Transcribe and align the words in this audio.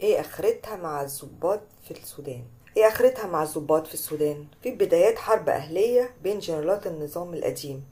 إيه 0.00 0.20
اخرتها 0.20 0.76
مع 0.76 1.02
الضباط 1.02 1.60
في 1.84 1.90
السودان؟ 1.90 2.42
إيه 2.76 2.88
اخرتها 2.88 3.26
مع 3.26 3.42
الضباط 3.42 3.86
في 3.86 3.94
السودان؟ 3.94 4.46
في 4.62 4.70
بدايات 4.70 5.18
حرب 5.18 5.48
أهلية 5.48 6.10
بين 6.22 6.38
جنرالات 6.38 6.86
النظام 6.86 7.34
القديم. 7.34 7.84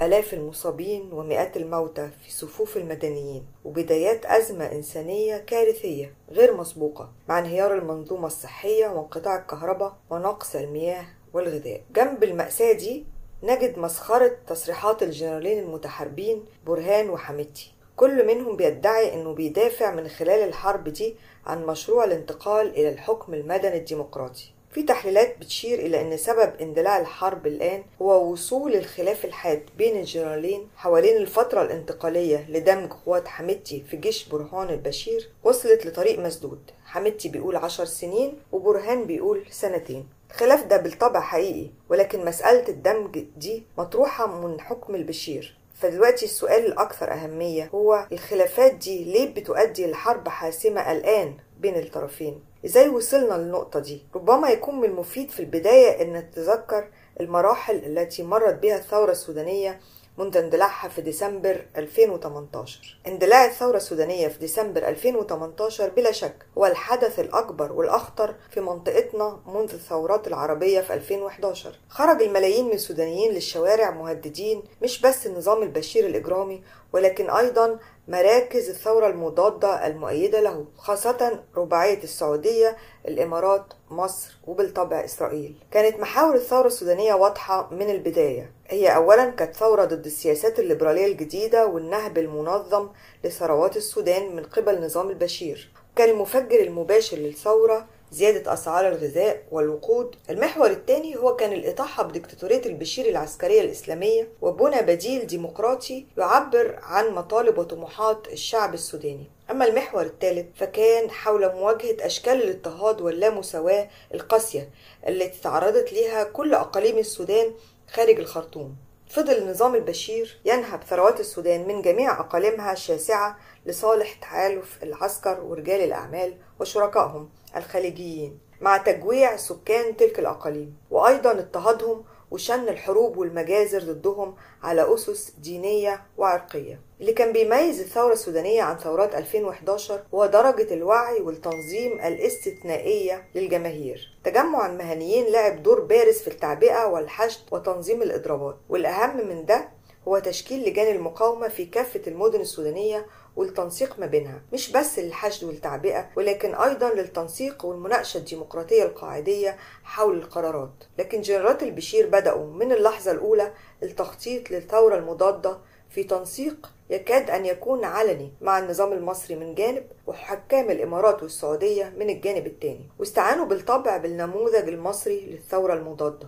آلاف 0.00 0.34
المصابين 0.34 1.12
ومئات 1.12 1.56
الموتى 1.56 2.10
في 2.24 2.32
صفوف 2.32 2.76
المدنيين 2.76 3.46
وبدايات 3.64 4.26
أزمة 4.26 4.64
إنسانية 4.72 5.38
كارثية 5.38 6.14
غير 6.30 6.56
مسبوقة 6.56 7.12
مع 7.28 7.38
انهيار 7.38 7.74
المنظومة 7.74 8.26
الصحية 8.26 8.86
وانقطاع 8.88 9.38
الكهرباء 9.38 9.96
ونقص 10.10 10.56
المياه 10.56 11.04
والغذاء. 11.32 11.82
جنب 11.94 12.24
المأساة 12.24 12.72
دي 12.72 13.04
نجد 13.42 13.78
مسخرة 13.78 14.36
تصريحات 14.46 15.02
الجنرالين 15.02 15.58
المتحاربين 15.58 16.44
برهان 16.66 17.10
وحميدتي. 17.10 17.72
كل 18.00 18.26
منهم 18.26 18.56
بيدعي 18.56 19.14
إنه 19.14 19.32
بيدافع 19.34 19.94
من 19.94 20.08
خلال 20.08 20.48
الحرب 20.48 20.88
دي 20.88 21.16
عن 21.46 21.66
مشروع 21.66 22.04
الانتقال 22.04 22.66
إلى 22.70 22.88
الحكم 22.88 23.34
المدني 23.34 23.76
الديمقراطي. 23.76 24.44
في 24.70 24.82
تحليلات 24.82 25.38
بتشير 25.38 25.78
إلى 25.78 26.00
أن 26.00 26.16
سبب 26.16 26.52
اندلاع 26.60 27.00
الحرب 27.00 27.46
الآن 27.46 27.84
هو 28.02 28.32
وصول 28.32 28.74
الخلاف 28.74 29.24
الحاد 29.24 29.62
بين 29.78 29.96
الجنرالين 29.96 30.68
حوالين 30.76 31.16
الفترة 31.16 31.62
الانتقالية 31.62 32.46
لدمج 32.50 32.92
قوات 32.92 33.28
حميدتي 33.28 33.84
في 33.90 33.96
جيش 33.96 34.28
برهان 34.28 34.68
البشير. 34.70 35.28
وصلت 35.44 35.86
لطريق 35.86 36.18
مسدود. 36.18 36.70
حميدتي 36.84 37.28
بيقول 37.28 37.56
عشر 37.56 37.84
سنين 37.84 38.38
وبرهان 38.52 39.04
بيقول 39.04 39.44
سنتين. 39.50 40.08
الخلاف 40.30 40.64
ده 40.66 40.76
بالطبع 40.76 41.20
حقيقي 41.20 41.70
ولكن 41.88 42.24
مسألة 42.24 42.68
الدمج 42.68 43.18
دي 43.36 43.62
مطروحة 43.78 44.26
من 44.46 44.60
حكم 44.60 44.94
البشير. 44.94 45.59
فدلوقتي 45.74 46.24
السؤال 46.24 46.66
الأكثر 46.66 47.12
أهمية 47.12 47.70
هو 47.74 48.06
الخلافات 48.12 48.74
دي 48.74 49.04
ليه 49.04 49.34
بتؤدي 49.34 49.90
لحرب 49.90 50.28
حاسمة 50.28 50.92
الآن 50.92 51.34
بين 51.60 51.76
الطرفين؟ 51.76 52.44
إزاي 52.64 52.88
وصلنا 52.88 53.34
للنقطة 53.34 53.80
دي؟ 53.80 54.02
ربما 54.14 54.48
يكون 54.50 54.80
من 54.80 54.84
المفيد 54.84 55.30
في 55.30 55.40
البداية 55.40 56.02
إن 56.02 56.12
نتذكر 56.12 56.88
المراحل 57.20 57.76
التي 57.76 58.22
مرت 58.22 58.54
بها 58.54 58.76
الثورة 58.76 59.10
السودانية 59.12 59.80
منذ 60.18 60.36
اندلاعها 60.36 60.88
في 60.88 61.02
ديسمبر 61.02 61.66
2018 61.76 62.98
اندلاع 63.06 63.44
الثورة 63.44 63.76
السودانية 63.76 64.28
في 64.28 64.38
ديسمبر 64.38 64.88
2018 64.88 65.88
بلا 65.90 66.12
شك 66.12 66.46
هو 66.58 66.66
الحدث 66.66 67.20
الأكبر 67.20 67.72
والأخطر 67.72 68.34
في 68.50 68.60
منطقتنا 68.60 69.40
منذ 69.46 69.72
الثورات 69.74 70.26
العربية 70.26 70.80
في 70.80 70.94
2011 70.94 71.78
خرج 71.88 72.22
الملايين 72.22 72.66
من 72.66 72.72
السودانيين 72.72 73.32
للشوارع 73.32 73.90
مهددين 73.90 74.62
مش 74.82 75.00
بس 75.00 75.26
النظام 75.26 75.62
البشير 75.62 76.06
الإجرامي 76.06 76.62
ولكن 76.92 77.30
أيضا 77.30 77.78
مراكز 78.10 78.68
الثورة 78.68 79.06
المضادة 79.06 79.86
المؤيدة 79.86 80.40
له 80.40 80.64
خاصة 80.76 81.44
رباعية 81.56 82.02
السعودية 82.02 82.76
الإمارات 83.08 83.64
مصر 83.90 84.38
وبالطبع 84.46 85.04
إسرائيل. 85.04 85.54
كانت 85.70 86.00
محاور 86.00 86.34
الثورة 86.34 86.66
السودانية 86.66 87.14
واضحة 87.14 87.68
من 87.72 87.90
البداية. 87.90 88.52
هي 88.66 88.96
أولا 88.96 89.30
كانت 89.30 89.56
ثورة 89.56 89.84
ضد 89.84 90.06
السياسات 90.06 90.58
الليبرالية 90.58 91.06
الجديدة 91.06 91.66
والنهب 91.66 92.18
المنظم 92.18 92.88
لثروات 93.24 93.76
السودان 93.76 94.36
من 94.36 94.42
قبل 94.42 94.84
نظام 94.84 95.10
البشير. 95.10 95.72
كان 95.96 96.08
المفجر 96.08 96.60
المباشر 96.60 97.16
للثورة 97.16 97.86
زيادة 98.12 98.52
أسعار 98.52 98.88
الغذاء 98.88 99.42
والوقود. 99.50 100.16
المحور 100.30 100.70
الثاني 100.70 101.16
هو 101.16 101.36
كان 101.36 101.52
الإطاحة 101.52 102.02
بديكتاتورية 102.02 102.66
البشير 102.66 103.08
العسكرية 103.08 103.60
الإسلامية 103.60 104.28
وبنى 104.42 104.82
بديل 104.82 105.26
ديمقراطي 105.26 106.06
يعبر 106.18 106.78
عن 106.82 107.10
مطالب 107.14 107.58
وطموحات 107.58 108.28
الشعب 108.32 108.74
السوداني. 108.74 109.30
أما 109.50 109.64
المحور 109.64 110.02
الثالث 110.02 110.46
فكان 110.56 111.10
حول 111.10 111.52
مواجهة 111.52 112.06
أشكال 112.06 112.42
الاضطهاد 112.42 113.00
واللامساواة 113.00 113.88
القاسية 114.14 114.70
التي 115.08 115.40
تعرضت 115.40 115.92
لها 115.92 116.24
كل 116.24 116.54
أقاليم 116.54 116.98
السودان 116.98 117.54
خارج 117.92 118.18
الخرطوم. 118.18 118.76
فضل 119.08 119.32
النظام 119.32 119.74
البشير 119.74 120.40
ينهب 120.44 120.82
ثروات 120.84 121.20
السودان 121.20 121.68
من 121.68 121.82
جميع 121.82 122.20
أقاليمها 122.20 122.72
الشاسعة 122.72 123.38
لصالح 123.66 124.12
تحالف 124.12 124.78
العسكر 124.82 125.40
ورجال 125.40 125.80
الأعمال 125.80 126.34
وشركائهم. 126.60 127.30
الخليجيين 127.56 128.38
مع 128.60 128.76
تجويع 128.76 129.36
سكان 129.36 129.96
تلك 129.96 130.18
الأقاليم 130.18 130.74
وأيضا 130.90 131.30
اضطهادهم 131.30 132.04
وشن 132.30 132.68
الحروب 132.68 133.16
والمجازر 133.16 133.80
ضدهم 133.92 134.34
على 134.62 134.94
أسس 134.94 135.30
دينية 135.38 136.02
وعرقية. 136.18 136.80
اللي 137.00 137.12
كان 137.12 137.32
بيميز 137.32 137.80
الثورة 137.80 138.12
السودانية 138.12 138.62
عن 138.62 138.78
ثورات 138.78 139.14
2011 139.14 140.02
هو 140.14 140.26
درجة 140.26 140.74
الوعي 140.74 141.20
والتنظيم 141.20 141.92
الاستثنائية 142.00 143.28
للجماهير. 143.34 144.18
تجمع 144.24 144.66
المهنيين 144.66 145.32
لعب 145.32 145.62
دور 145.62 145.80
بارز 145.80 146.18
في 146.18 146.28
التعبئة 146.28 146.84
والحشد 146.86 147.40
وتنظيم 147.50 148.02
الإضرابات 148.02 148.56
والأهم 148.68 149.28
من 149.28 149.46
ده 149.46 149.68
هو 150.08 150.18
تشكيل 150.18 150.68
لجان 150.68 150.96
المقاومة 150.96 151.48
في 151.48 151.64
كافة 151.66 152.00
المدن 152.06 152.40
السودانية 152.40 153.06
والتنسيق 153.36 153.98
ما 153.98 154.06
بينها 154.06 154.42
مش 154.52 154.72
بس 154.72 154.98
للحشد 154.98 155.44
والتعبئة 155.44 156.08
ولكن 156.16 156.54
أيضا 156.54 156.90
للتنسيق 156.90 157.64
والمناقشة 157.64 158.18
الديمقراطية 158.18 158.82
القاعدية 158.82 159.56
حول 159.84 160.18
القرارات. 160.18 160.70
لكن 160.98 161.20
جنرالات 161.20 161.62
البشير 161.62 162.06
بدأوا 162.08 162.46
من 162.46 162.72
اللحظة 162.72 163.10
الأولى 163.10 163.52
التخطيط 163.82 164.50
للثورة 164.50 164.96
المضادة 164.96 165.58
في 165.90 166.04
تنسيق 166.04 166.70
يكاد 166.90 167.30
أن 167.30 167.46
يكون 167.46 167.84
علني 167.84 168.32
مع 168.40 168.58
النظام 168.58 168.92
المصري 168.92 169.36
من 169.36 169.54
جانب 169.54 169.84
وحكام 170.06 170.70
الإمارات 170.70 171.22
والسعودية 171.22 171.92
من 171.98 172.10
الجانب 172.10 172.46
الثاني 172.46 172.88
واستعانوا 172.98 173.44
بالطبع 173.46 173.96
بالنموذج 173.96 174.68
المصري 174.68 175.20
للثورة 175.20 175.74
المضادة. 175.74 176.26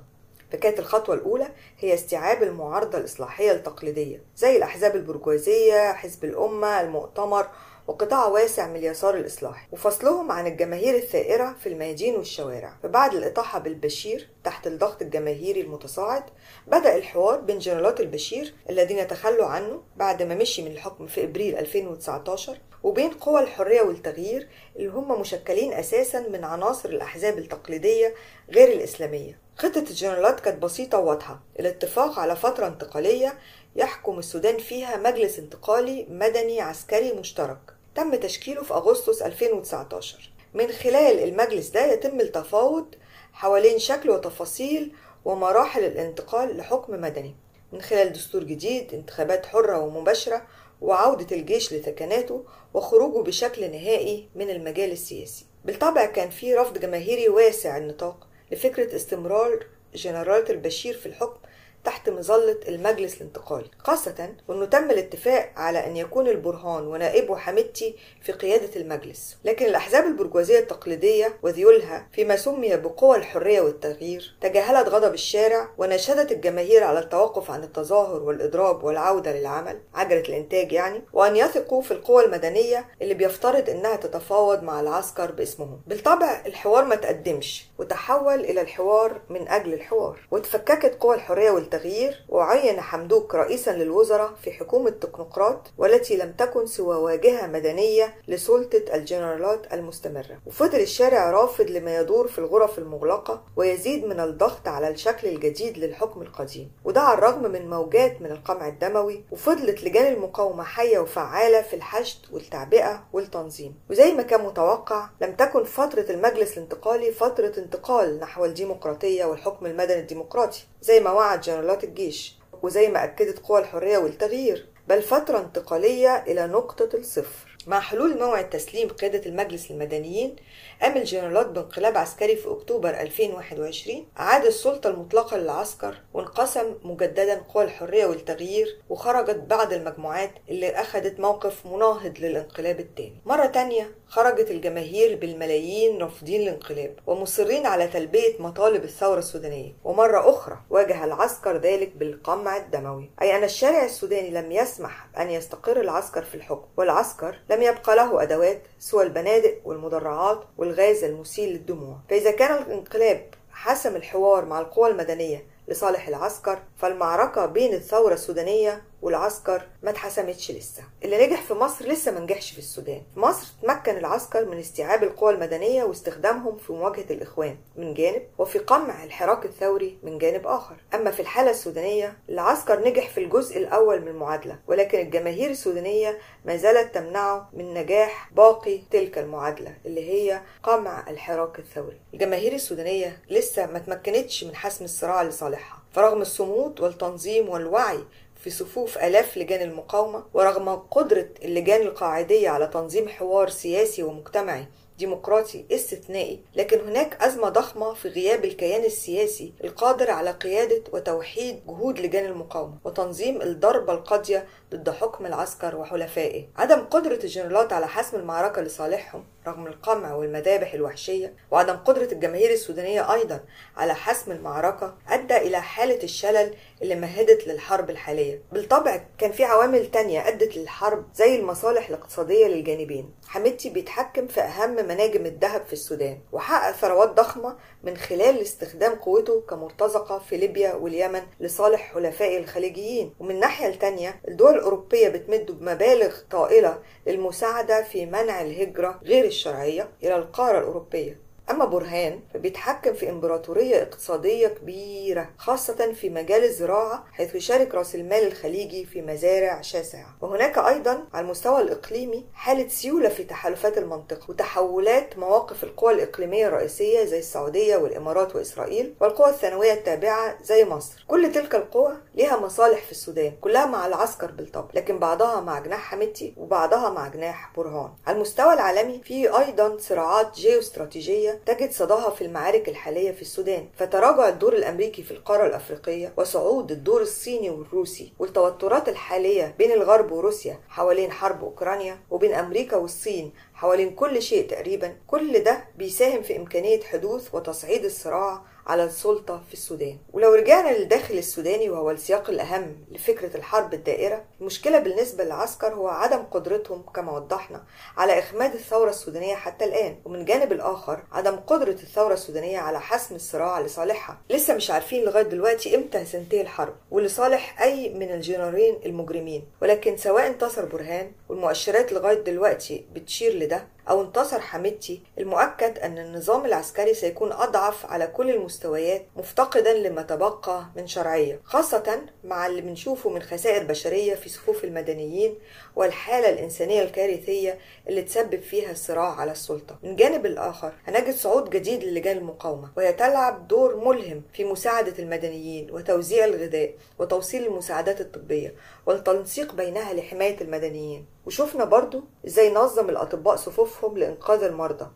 فكانت 0.52 0.78
الخطوة 0.78 1.14
الأولى 1.14 1.48
هي 1.78 1.94
استيعاب 1.94 2.42
المعارضة 2.42 2.98
الإصلاحية 2.98 3.52
التقليدية 3.52 4.22
زي 4.36 4.56
الأحزاب 4.56 4.96
البرجوازية 4.96 5.92
حزب 5.92 6.24
الأمة 6.24 6.80
المؤتمر 6.80 7.46
وقطاع 7.88 8.26
واسع 8.26 8.66
من 8.66 8.76
اليسار 8.76 9.16
الإصلاحي 9.16 9.66
وفصلهم 9.72 10.32
عن 10.32 10.46
الجماهير 10.46 10.94
الثائرة 10.96 11.56
في 11.60 11.68
الميادين 11.68 12.16
والشوارع. 12.16 12.76
فبعد 12.82 13.14
الإطاحة 13.14 13.58
بالبشير 13.58 14.28
تحت 14.44 14.66
الضغط 14.66 15.02
الجماهيري 15.02 15.60
المتصاعد 15.60 16.22
بدأ 16.66 16.96
الحوار 16.96 17.40
بين 17.40 17.58
جنرالات 17.58 18.00
البشير 18.00 18.54
الذين 18.70 19.08
تخلوا 19.08 19.46
عنه 19.46 19.82
بعد 19.96 20.22
ما 20.22 20.34
مشي 20.34 20.62
من 20.62 20.70
الحكم 20.70 21.06
في 21.06 21.24
إبريل 21.24 21.58
2019 21.58 22.58
وبين 22.82 23.10
قوى 23.10 23.40
الحرية 23.40 23.82
والتغيير 23.82 24.48
اللي 24.76 24.88
هم 24.88 25.20
مشكلين 25.20 25.72
أساسا 25.72 26.20
من 26.28 26.44
عناصر 26.44 26.88
الأحزاب 26.88 27.38
التقليدية 27.38 28.14
غير 28.50 28.68
الإسلامية. 28.68 29.41
خطة 29.56 29.78
الجنرالات 29.78 30.40
كانت 30.40 30.62
بسيطة 30.62 30.98
وواضحة. 30.98 31.40
الاتفاق 31.60 32.18
على 32.18 32.36
فترة 32.36 32.66
انتقالية 32.66 33.38
يحكم 33.76 34.18
السودان 34.18 34.58
فيها 34.58 34.96
مجلس 34.96 35.38
انتقالي 35.38 36.06
مدني 36.10 36.60
عسكري 36.60 37.12
مشترك. 37.12 37.58
تم 37.94 38.14
تشكيله 38.14 38.62
في 38.62 38.74
أغسطس 38.74 39.22
2019 39.22 40.30
من 40.54 40.68
خلال 40.68 41.18
المجلس 41.28 41.68
ده 41.68 41.92
يتم 41.92 42.20
التفاوض 42.20 42.94
حوالين 43.32 43.78
شكل 43.78 44.10
وتفاصيل 44.10 44.92
ومراحل 45.24 45.84
الانتقال 45.84 46.56
لحكم 46.56 47.00
مدني. 47.00 47.34
من 47.72 47.80
خلال 47.82 48.12
دستور 48.12 48.44
جديد 48.44 48.94
انتخابات 48.94 49.46
حرة 49.46 49.78
ومباشرة 49.78 50.42
وعودة 50.80 51.36
الجيش 51.36 51.72
لثكناته 51.72 52.44
وخروجه 52.74 53.22
بشكل 53.22 53.70
نهائي 53.70 54.28
من 54.34 54.50
المجال 54.50 54.92
السياسي. 54.92 55.44
بالطبع 55.64 56.06
كان 56.06 56.30
في 56.30 56.54
رفض 56.54 56.78
جماهيري 56.78 57.28
واسع 57.28 57.76
النطاق. 57.76 58.26
لفكرة 58.52 58.96
استمرار 58.96 59.66
جنرالات 59.94 60.50
البشير 60.50 60.94
في 60.94 61.06
الحكم 61.06 61.38
تحت 61.84 62.08
مظلة 62.10 62.56
المجلس 62.68 63.16
الانتقالي 63.16 63.70
خاصة 63.78 64.34
وأنه 64.48 64.64
تم 64.64 64.90
الاتفاق 64.90 65.52
على 65.56 65.86
أن 65.86 65.96
يكون 65.96 66.28
البرهان 66.28 66.86
ونائبه 66.86 67.36
حميدتي 67.36 67.96
في 68.22 68.32
قيادة 68.32 68.80
المجلس. 68.80 69.36
لكن 69.44 69.66
الأحزاب 69.66 70.04
البرجوازية 70.04 70.58
التقليدية 70.58 71.38
وذيولها 71.42 72.08
فيما 72.12 72.36
سمي 72.36 72.76
بقوى 72.76 73.16
الحرية 73.16 73.60
والتغيير 73.60 74.34
تجاهلت 74.40 74.88
غضب 74.88 75.14
الشارع 75.14 75.68
ونشدت 75.78 76.32
الجماهير 76.32 76.84
على 76.84 76.98
التوقف 76.98 77.50
عن 77.50 77.64
التظاهر 77.64 78.22
والإضراب 78.22 78.84
والعودة 78.84 79.32
للعمل 79.32 79.80
عجلة 79.94 80.20
الإنتاج 80.20 80.72
يعني 80.72 81.02
وأن 81.12 81.36
يثقوا 81.36 81.82
في 81.82 81.90
القوى 81.90 82.24
المدنية 82.24 82.86
اللي 83.02 83.14
بيفترض 83.14 83.70
أنها 83.70 83.96
تتفاوض 83.96 84.62
مع 84.62 84.80
العسكر 84.80 85.30
باسمهم. 85.30 85.80
بالطبع 85.86 86.42
الحوار 86.46 86.84
ما 86.84 86.94
تقدمش 86.94 87.66
وتحول 87.78 88.40
إلى 88.40 88.60
الحوار 88.60 89.20
من 89.28 89.48
أجل 89.48 89.74
الحوار 89.74 90.18
وتفككت 90.30 90.96
قوى 91.00 91.14
الحرية 91.14 91.50
والتغيير 91.50 91.71
والتغيير 91.72 92.24
وعين 92.28 92.80
حمدوك 92.80 93.34
رئيسا 93.34 93.70
للوزراء 93.70 94.32
في 94.42 94.52
حكومة 94.52 94.90
تكنوقراط 94.90 95.72
والتي 95.78 96.16
لم 96.16 96.32
تكن 96.32 96.66
سوى 96.66 96.96
واجهة 96.96 97.46
مدنية 97.46 98.14
لسلطة 98.28 98.82
الجنرالات 98.94 99.72
المستمرة. 99.72 100.38
وفضل 100.46 100.80
الشارع 100.80 101.30
رافض 101.30 101.70
لما 101.70 101.96
يدور 101.96 102.28
في 102.28 102.38
الغرف 102.38 102.78
المغلقة 102.78 103.42
ويزيد 103.56 104.04
من 104.04 104.20
الضغط 104.20 104.68
على 104.68 104.88
الشكل 104.88 105.28
الجديد 105.28 105.78
للحكم 105.78 106.22
القديم. 106.22 106.72
وده 106.84 107.00
على 107.00 107.18
الرغم 107.18 107.42
من 107.42 107.70
موجات 107.70 108.20
من 108.20 108.30
القمع 108.30 108.68
الدموي 108.68 109.24
وفضلت 109.30 109.84
لجان 109.84 110.12
المقاومة 110.12 110.64
حية 110.64 110.98
وفعالة 110.98 111.62
في 111.62 111.76
الحشد 111.76 112.18
والتعبئة 112.32 113.04
والتنظيم. 113.12 113.74
وزي 113.90 114.12
ما 114.12 114.22
كان 114.22 114.44
متوقع 114.44 115.08
لم 115.20 115.32
تكن 115.36 115.64
فترة 115.64 116.06
المجلس 116.10 116.52
الانتقالي 116.58 117.12
فترة 117.12 117.52
انتقال 117.58 118.18
نحو 118.20 118.44
الديمقراطية 118.44 119.24
والحكم 119.24 119.66
المدني 119.66 120.00
الديمقراطي 120.00 120.64
زي 120.82 121.00
ما 121.00 121.10
وعد 121.10 121.42
جنرالات 121.62 121.84
الجيش 121.84 122.38
وزي 122.62 122.88
ما 122.88 123.04
أكدت 123.04 123.38
قوى 123.38 123.60
الحرية 123.60 123.98
والتغيير 123.98 124.68
بل 124.88 125.02
فترة 125.02 125.38
انتقالية 125.38 126.16
إلى 126.16 126.46
نقطة 126.46 126.96
الصفر. 126.96 127.51
مع 127.66 127.80
حلول 127.80 128.18
موعد 128.18 128.50
تسليم 128.50 128.88
قيادة 128.88 129.26
المجلس 129.26 129.70
للمدنيين 129.70 130.36
قام 130.82 130.96
الجنرالات 130.96 131.46
بانقلاب 131.46 131.96
عسكري 131.96 132.36
في 132.36 132.48
أكتوبر 132.50 132.90
2021 133.00 134.06
أعاد 134.20 134.44
السلطة 134.44 134.90
المطلقة 134.90 135.36
للعسكر 135.36 135.96
وانقسم 136.14 136.74
مجددا 136.82 137.42
قوى 137.54 137.64
الحرية 137.64 138.06
والتغيير 138.06 138.78
وخرجت 138.88 139.36
بعض 139.36 139.72
المجموعات 139.72 140.30
اللي 140.48 140.70
أخذت 140.70 141.20
موقف 141.20 141.66
مناهض 141.66 142.18
للانقلاب 142.18 142.80
التاني. 142.80 143.22
مرة 143.26 143.46
تانية 143.46 143.94
خرجت 144.06 144.50
الجماهير 144.50 145.16
بالملايين 145.16 146.02
رافضين 146.02 146.40
الانقلاب 146.42 146.98
ومصرين 147.06 147.66
على 147.66 147.86
تلبية 147.88 148.34
مطالب 148.38 148.84
الثورة 148.84 149.18
السودانية. 149.18 149.72
ومرة 149.84 150.30
أخرى 150.30 150.58
واجه 150.70 151.04
العسكر 151.04 151.56
ذلك 151.56 151.92
بالقمع 151.96 152.56
الدموي. 152.56 153.10
أي 153.22 153.36
أن 153.36 153.44
الشارع 153.44 153.84
السوداني 153.84 154.30
لم 154.30 154.52
يسمح 154.52 155.08
أن 155.18 155.30
يستقر 155.30 155.80
العسكر 155.80 156.22
في 156.22 156.34
الحكم 156.34 156.66
والعسكر 156.76 157.38
لم 157.52 157.62
يبقى 157.62 157.96
له 157.96 158.22
أدوات 158.22 158.62
سوى 158.78 159.02
البنادق 159.04 159.54
والمدرعات 159.64 160.40
والغاز 160.58 161.04
المسيل 161.04 161.48
للدموع. 161.52 161.96
فإذا 162.10 162.30
كان 162.30 162.62
الانقلاب 162.62 163.26
حسم 163.52 163.96
الحوار 163.96 164.44
مع 164.44 164.60
القوى 164.60 164.90
المدنية 164.90 165.46
لصالح 165.68 166.08
العسكر 166.08 166.58
فالمعركة 166.78 167.46
بين 167.46 167.72
الثورة 167.74 168.14
السودانية 168.14 168.82
والعسكر 169.02 169.62
ما 169.82 169.90
اتحسمتش 169.90 170.50
لسه. 170.50 170.82
اللي 171.04 171.26
نجح 171.26 171.42
في 171.42 171.54
مصر 171.54 171.86
لسه 171.88 172.12
ما 172.12 172.20
نجحش 172.20 172.52
في 172.52 172.58
السودان. 172.58 173.02
في 173.14 173.20
مصر 173.20 173.46
تمكن 173.62 173.96
العسكر 173.96 174.44
من 174.44 174.58
استيعاب 174.58 175.02
القوى 175.02 175.32
المدنية 175.34 175.84
واستخدامهم 175.84 176.56
في 176.56 176.72
مواجهة 176.72 177.06
الإخوان 177.10 177.56
من 177.76 177.94
جانب 177.94 178.22
وفي 178.38 178.58
قمع 178.58 179.04
الحراك 179.04 179.44
الثوري 179.44 179.98
من 180.02 180.18
جانب 180.18 180.46
آخر. 180.46 180.76
أما 180.94 181.10
في 181.10 181.20
الحالة 181.20 181.50
السودانية 181.50 182.16
العسكر 182.28 182.88
نجح 182.88 183.08
في 183.08 183.20
الجزء 183.24 183.58
الأول 183.58 184.00
من 184.00 184.08
المعادلة 184.08 184.58
ولكن 184.66 184.98
الجماهير 185.00 185.50
السودانية 185.50 186.18
ما 186.44 186.56
زالت 186.56 186.94
تمنعه 186.94 187.50
من 187.52 187.74
نجاح 187.74 188.30
باقي 188.32 188.78
تلك 188.90 189.18
المعادلة 189.18 189.74
اللي 189.86 190.10
هي 190.10 190.40
قمع 190.62 191.10
الحراك 191.10 191.58
الثوري. 191.58 192.00
الجماهير 192.14 192.52
السودانية 192.52 193.22
لسه 193.30 193.66
ما 193.66 193.78
تمكنتش 193.78 194.44
من 194.44 194.54
حسم 194.56 194.84
الصراع 194.84 195.22
لصالحها. 195.22 195.82
فرغم 195.92 196.20
الصمود 196.22 196.80
والتنظيم 196.80 197.48
والوعي 197.48 197.98
في 198.42 198.50
صفوف 198.50 198.98
آلاف 198.98 199.38
لجان 199.38 199.62
المقاومة 199.70 200.24
ورغم 200.34 200.68
قدرة 200.68 201.28
اللجان 201.44 201.82
القاعدية 201.82 202.48
على 202.48 202.66
تنظيم 202.66 203.08
حوار 203.08 203.48
سياسي 203.48 204.02
ومجتمعي 204.02 204.66
ديمقراطي 204.98 205.64
استثنائي 205.72 206.40
لكن 206.54 206.80
هناك 206.80 207.22
أزمة 207.22 207.48
ضخمة 207.48 207.94
في 207.94 208.08
غياب 208.08 208.44
الكيان 208.44 208.84
السياسي 208.84 209.52
القادر 209.64 210.10
على 210.10 210.30
قيادة 210.30 210.82
وتوحيد 210.92 211.66
جهود 211.66 212.00
لجان 212.00 212.24
المقاومة 212.24 212.74
وتنظيم 212.84 213.42
الضربة 213.42 213.92
القاضية 213.92 214.46
ضد 214.72 214.90
حكم 214.90 215.26
العسكر 215.26 215.76
وحلفائه. 215.76 216.46
عدم 216.56 216.80
قدرة 216.80 217.18
الجنرالات 217.24 217.72
على 217.72 217.88
حسم 217.88 218.16
المعركة 218.16 218.62
لصالحهم 218.62 219.24
رغم 219.46 219.66
القمع 219.66 220.14
والمذابح 220.14 220.74
الوحشية 220.74 221.34
وعدم 221.50 221.76
قدرة 221.76 222.12
الجماهير 222.12 222.50
السودانية 222.50 223.12
أيضا 223.14 223.40
على 223.76 223.94
حسم 223.94 224.32
المعركة 224.32 224.94
أدى 225.08 225.36
إلى 225.36 225.62
حالة 225.62 226.02
الشلل 226.02 226.54
اللي 226.82 226.94
مهدت 226.94 227.48
للحرب 227.48 227.90
الحالية. 227.90 228.42
بالطبع 228.52 229.04
كان 229.18 229.32
في 229.32 229.44
عوامل 229.44 229.90
تانية 229.90 230.28
أدت 230.28 230.56
للحرب 230.56 231.04
زي 231.14 231.36
المصالح 231.36 231.88
الاقتصادية 231.88 232.46
للجانبين. 232.46 233.14
حميدتي 233.26 233.70
بيتحكم 233.70 234.26
في 234.26 234.40
أهم 234.40 234.70
مناجم 234.74 235.26
الذهب 235.26 235.62
في 235.66 235.72
السودان 235.72 236.18
وحقق 236.32 236.72
ثروات 236.72 237.08
ضخمة 237.08 237.56
من 237.82 237.96
خلال 237.96 238.40
استخدام 238.40 238.94
قوته 238.94 239.40
كمرتزقة 239.40 240.18
في 240.18 240.36
ليبيا 240.36 240.74
واليمن 240.74 241.22
لصالح 241.40 241.94
حلفائه 241.94 242.38
الخليجيين. 242.38 243.14
ومن 243.20 243.30
الناحية 243.30 243.68
التانية 243.68 244.20
الدول 244.28 244.54
الأوروبية 244.54 245.08
بتمد 245.08 245.50
بمبالغ 245.50 246.16
طائلة 246.30 246.82
للمساعدة 247.06 247.82
في 247.82 248.06
منع 248.06 248.42
الهجرة 248.42 249.00
غير 249.04 249.24
الشرعية 249.24 249.88
إلى 250.02 250.16
القارة 250.16 250.58
الأوروبية. 250.58 251.31
أما 251.52 251.64
برهان 251.64 252.20
فبيتحكم 252.34 252.94
في 252.94 253.10
إمبراطورية 253.10 253.82
اقتصادية 253.82 254.48
كبيرة 254.48 255.30
خاصة 255.38 255.92
في 255.92 256.10
مجال 256.10 256.44
الزراعة 256.44 257.04
حيث 257.12 257.34
يشارك 257.34 257.74
رأس 257.74 257.94
المال 257.94 258.26
الخليجي 258.26 258.84
في 258.84 259.02
مزارع 259.02 259.60
شاسعة. 259.60 260.16
وهناك 260.20 260.58
أيضا 260.58 261.04
على 261.14 261.24
المستوى 261.24 261.60
الإقليمي 261.60 262.26
حالة 262.34 262.68
سيولة 262.68 263.08
في 263.08 263.24
تحالفات 263.24 263.78
المنطقة 263.78 264.30
وتحولات 264.30 265.18
مواقف 265.18 265.64
القوى 265.64 265.92
الإقليمية 265.92 266.46
الرئيسية 266.46 267.04
زي 267.04 267.18
السعودية 267.18 267.76
والإمارات 267.76 268.36
وإسرائيل 268.36 268.94
والقوى 269.00 269.30
الثانوية 269.30 269.72
التابعة 269.72 270.42
زي 270.42 270.64
مصر. 270.64 271.04
كل 271.08 271.32
تلك 271.32 271.54
القوى 271.54 271.92
لها 272.14 272.36
مصالح 272.40 272.84
في 272.84 272.92
السودان 272.92 273.32
كلها 273.40 273.66
مع 273.66 273.86
العسكر 273.86 274.30
بالطبع 274.30 274.68
لكن 274.74 274.98
بعضها 274.98 275.40
مع 275.40 275.58
جناح 275.58 275.80
حميدتي 275.80 276.34
وبعضها 276.36 276.90
مع 276.90 277.08
جناح 277.08 277.52
برهان. 277.56 277.90
على 278.06 278.16
المستوى 278.16 278.54
العالمي 278.54 279.00
في 279.04 279.38
أيضا 279.38 279.76
صراعات 279.78 280.34
جيوستراتيجية 280.34 281.40
تجد 281.46 281.70
صداها 281.72 282.10
في 282.10 282.24
المعارك 282.24 282.68
الحالية 282.68 283.12
في 283.12 283.22
السودان 283.22 283.68
فتراجع 283.76 284.28
الدور 284.28 284.52
الأمريكي 284.52 285.02
في 285.02 285.10
القارة 285.10 285.46
الأفريقية 285.46 286.12
وصعود 286.16 286.70
الدور 286.70 287.02
الصيني 287.02 287.50
والروسي 287.50 288.12
والتوترات 288.18 288.88
الحالية 288.88 289.54
بين 289.58 289.72
الغرب 289.72 290.12
وروسيا 290.12 290.58
حوالين 290.68 291.12
حرب 291.12 291.44
أوكرانيا 291.44 291.98
وبين 292.10 292.32
أمريكا 292.34 292.76
والصين 292.76 293.32
حوالين 293.54 293.94
كل 293.94 294.22
شيء 294.22 294.48
تقريبا 294.48 294.96
كل 295.06 295.38
ده 295.38 295.64
بيساهم 295.78 296.22
في 296.22 296.36
إمكانية 296.36 296.80
حدوث 296.80 297.34
وتصعيد 297.34 297.84
الصراع 297.84 298.42
على 298.66 298.84
السلطة 298.84 299.42
في 299.48 299.54
السودان. 299.54 299.98
ولو 300.12 300.34
رجعنا 300.34 300.78
للداخل 300.78 301.14
السوداني 301.18 301.70
وهو 301.70 301.90
السياق 301.90 302.30
الأهم 302.30 302.76
لفكرة 302.90 303.36
الحرب 303.36 303.74
الدائرة 303.74 304.24
المشكلة 304.40 304.78
بالنسبة 304.78 305.24
للعسكر 305.24 305.74
هو 305.74 305.88
عدم 305.88 306.22
قدرتهم 306.22 306.82
كما 306.82 307.12
وضحنا 307.12 307.62
على 307.96 308.18
إخماد 308.18 308.54
الثورة 308.54 308.90
السودانية 308.90 309.34
حتى 309.34 309.64
الآن. 309.64 309.96
ومن 310.04 310.24
جانب 310.24 310.52
الآخر 310.52 311.02
عدم 311.12 311.36
قدرة 311.36 311.70
الثورة 311.72 312.14
السودانية 312.14 312.58
على 312.58 312.80
حسم 312.80 313.14
الصراع 313.14 313.60
لصالحها. 313.60 314.18
لسه 314.30 314.54
مش 314.54 314.70
عارفين 314.70 315.04
لغاية 315.04 315.22
دلوقتي 315.24 315.76
إمتى 315.76 315.98
هتنتهي 315.98 316.40
الحرب 316.40 316.74
ولصالح 316.90 317.62
أي 317.62 317.94
من 317.94 318.10
الجنرالين 318.10 318.80
المجرمين. 318.86 319.44
ولكن 319.62 319.96
سواء 319.96 320.26
انتصر 320.26 320.64
برهان 320.64 321.12
والمؤشرات 321.28 321.92
لغاية 321.92 322.18
دلوقتي 322.22 322.86
بتشير 322.94 323.32
لده 323.34 323.66
أو 323.92 324.00
انتصر 324.02 324.40
حميدتي 324.40 325.02
المؤكد 325.18 325.78
أن 325.78 325.98
النظام 325.98 326.44
العسكري 326.44 326.94
سيكون 326.94 327.32
أضعف 327.32 327.86
على 327.86 328.06
كل 328.06 328.30
المستويات 328.30 329.06
مفتقدا 329.16 329.72
لما 329.72 330.02
تبقى 330.02 330.66
من 330.76 330.86
شرعية 330.86 331.40
خاصة 331.44 332.00
مع 332.24 332.46
اللي 332.46 332.60
بنشوفه 332.60 333.10
من 333.10 333.22
خسائر 333.22 333.62
بشرية 333.64 334.14
في 334.14 334.28
صفوف 334.28 334.64
المدنيين 334.64 335.34
والحالة 335.76 336.28
الإنسانية 336.30 336.82
الكارثية 336.82 337.58
اللي 337.88 338.02
تسبب 338.02 338.40
فيها 338.40 338.70
الصراع 338.70 339.14
على 339.14 339.32
السلطة. 339.32 339.78
من 339.82 339.96
جانب 339.96 340.26
الآخر 340.26 340.72
هنجد 340.86 341.14
صعود 341.14 341.50
جديد 341.50 341.84
للجان 341.84 342.16
المقاومة 342.18 342.70
وهي 342.76 342.92
تلعب 342.92 343.48
دور 343.48 343.76
ملهم 343.76 344.22
في 344.32 344.44
مساعدة 344.44 344.94
المدنيين 344.98 345.70
وتوزيع 345.70 346.24
الغذاء 346.24 346.74
وتوصيل 346.98 347.46
المساعدات 347.46 348.00
الطبية 348.00 348.54
والتنسيق 348.86 349.54
بينها 349.54 349.92
لحماية 349.94 350.40
المدنيين. 350.40 351.06
وشفنا 351.26 351.64
برضو 351.64 352.04
إزاي 352.26 352.52
نظم 352.54 352.88
الأطباء 352.90 353.36
صفوفهم 353.36 353.81
لإنقاذ 353.90 354.42
المرضى 354.42 354.86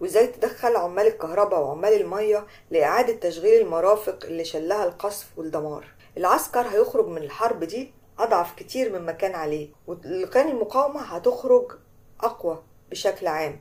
وإزاي 0.00 0.26
تدخل 0.26 0.76
عمال 0.76 1.06
الكهرباء 1.06 1.60
وعمال 1.60 1.92
المية 2.00 2.46
لإعادة 2.70 3.12
تشغيل 3.12 3.62
المرافق 3.62 4.24
اللي 4.24 4.44
شلها 4.44 4.84
القصف 4.84 5.26
والدمار. 5.36 5.84
العسكر 6.16 6.60
هيخرج 6.60 7.06
من 7.08 7.18
الحرب 7.22 7.64
دي 7.64 7.92
أضعف 8.18 8.54
كتير 8.56 8.98
مما 8.98 9.12
كان 9.12 9.34
عليه 9.34 9.68
ولقان 9.86 10.48
المقاومة 10.48 11.00
هتخرج 11.00 11.72
أقوى 12.20 12.62
بشكل 12.90 13.26
عام 13.26 13.60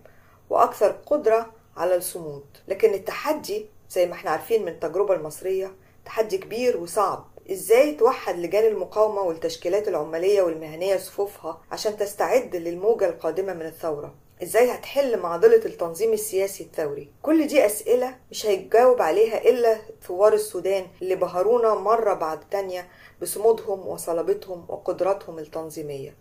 وأكثر 0.50 0.92
قدرة 1.06 1.54
على 1.78 1.96
الصمود. 1.96 2.46
لكن 2.68 2.94
التحدي 2.94 3.66
زي 3.90 4.06
ما 4.06 4.14
إحنا 4.14 4.32
عارفين 4.32 4.62
من 4.62 4.68
التجربة 4.72 5.14
المصرية 5.14 5.76
تحدي 6.06 6.38
كبير 6.38 6.78
وصعب. 6.78 7.26
إزاي 7.52 7.96
توحد 7.96 8.40
لجان 8.40 8.66
المقاومة 8.66 9.22
والتشكيلات 9.22 9.88
العمالية 9.88 10.42
والمهنية 10.42 10.98
صفوفها 10.98 11.62
عشان 11.72 11.98
تستعد 11.98 12.56
للموجة 12.56 13.10
القادمة 13.10 13.54
من 13.54 13.66
الثورة؟ 13.66 14.16
إزاي 14.44 14.72
هتحل 14.72 15.20
معضلة 15.20 15.66
التنظيم 15.66 16.14
السياسي 16.14 16.64
الثوري؟ 16.64 17.10
كل 17.22 17.48
دي 17.48 17.66
أسئلة 17.66 18.16
مش 18.32 18.46
هيتجاوب 18.46 19.02
عليها 19.02 19.38
إلا 19.50 19.78
ثوار 20.08 20.34
السودان 20.34 20.88
اللي 21.02 21.16
بهرونا 21.16 21.76
مرة 21.76 22.14
بعد 22.14 22.40
تانية 22.50 22.88
بصمودهم 23.22 23.88
وصلابتهم 23.88 24.66
وقدراتهم 24.70 25.40
التنظيمية. 25.40 26.16